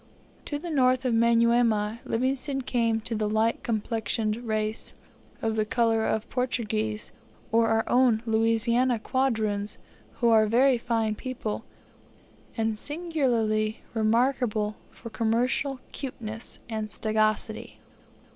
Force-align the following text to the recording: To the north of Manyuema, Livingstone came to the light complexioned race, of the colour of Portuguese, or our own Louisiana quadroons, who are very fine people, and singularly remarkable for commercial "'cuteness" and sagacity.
To 0.45 0.57
the 0.57 0.71
north 0.71 1.05
of 1.05 1.13
Manyuema, 1.13 1.99
Livingstone 2.05 2.61
came 2.61 3.01
to 3.01 3.13
the 3.13 3.29
light 3.29 3.61
complexioned 3.61 4.35
race, 4.37 4.93
of 5.43 5.55
the 5.55 5.63
colour 5.63 6.07
of 6.07 6.27
Portuguese, 6.27 7.11
or 7.51 7.67
our 7.67 7.83
own 7.87 8.23
Louisiana 8.25 8.97
quadroons, 8.97 9.77
who 10.13 10.29
are 10.29 10.47
very 10.47 10.79
fine 10.79 11.13
people, 11.13 11.65
and 12.57 12.79
singularly 12.79 13.81
remarkable 13.93 14.75
for 14.89 15.11
commercial 15.11 15.79
"'cuteness" 15.91 16.57
and 16.67 16.89
sagacity. 16.89 17.79